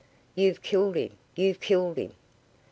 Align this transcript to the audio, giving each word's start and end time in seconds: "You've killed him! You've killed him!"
"You've 0.33 0.63
killed 0.63 0.95
him! 0.95 1.11
You've 1.35 1.59
killed 1.59 1.97
him!" 1.97 2.13